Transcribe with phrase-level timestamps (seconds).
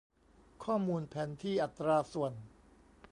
[0.63, 2.31] ข้อมูลแผนที่อัตราส่วน